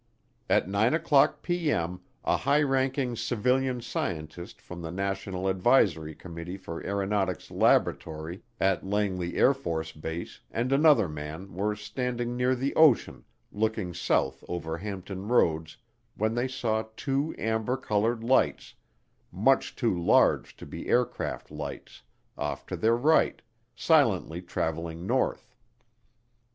[0.49, 2.01] At 9:00P.M.
[2.25, 9.33] a high ranking civilian scientist from the National Advisory Committee for Aeronautics Laboratory at Langley
[9.33, 15.77] AFB and another man were standing near the ocean looking south over Hampton Roads
[16.15, 18.73] when they saw two amber colored lights,
[19.31, 22.01] "much too large to be aircraft lights,"
[22.39, 23.39] off to their right,
[23.75, 25.55] silently traveling north.